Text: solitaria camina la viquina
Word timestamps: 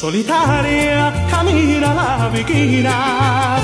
solitaria 0.00 1.12
camina 1.28 1.92
la 1.92 2.30
viquina 2.32 3.60